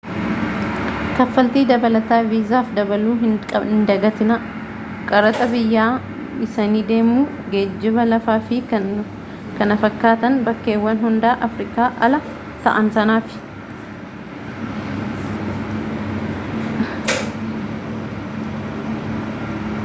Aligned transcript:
kaffaltii 1.17 1.61
dabalataa 1.71 2.17
viizaaf 2.29 2.71
dabaluu 2.77 3.11
hin 3.23 3.35
dagatinaa 3.89 4.37
qaraxa 5.11 5.47
biyya-dhiisanii 5.51 6.81
deemuu 6.93 7.19
geejjiiba 7.53 8.07
lafaa 8.09 8.39
fi 8.49 8.59
kan 8.73 8.89
kana 9.61 9.77
fakkaatan 9.85 10.41
bakkeewwan 10.49 11.05
hundaa 11.05 11.37
afrikaa 11.51 11.91
ala 12.09 12.23
ta'aan 12.67 12.93
sanaaf 12.99 13.39